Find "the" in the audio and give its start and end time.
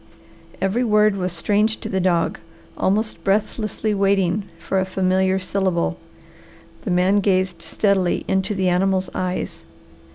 1.87-1.99, 6.85-6.89, 8.55-8.67